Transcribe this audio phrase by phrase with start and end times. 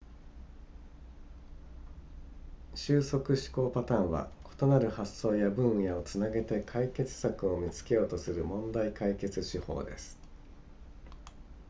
[2.73, 10.17] 収束思考パターンは異なる発想や分野をつなげて解決策を見つけようとする問題解決手法です